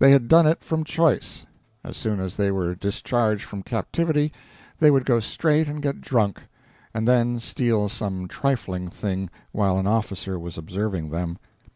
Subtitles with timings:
[0.00, 1.46] They had done it from choice.
[1.84, 4.32] As soon as they were discharged from captivity
[4.80, 6.40] they would go straight and get drunk,
[6.92, 11.38] and then steal some trifling thing while an officer was observing them.